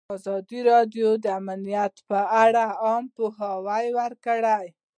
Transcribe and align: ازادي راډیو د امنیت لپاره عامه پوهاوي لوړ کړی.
ازادي 0.17 0.59
راډیو 0.71 1.07
د 1.23 1.25
امنیت 1.39 1.91
لپاره 2.01 2.63
عامه 2.83 3.11
پوهاوي 3.15 3.85
لوړ 3.93 4.11
کړی. 4.25 4.65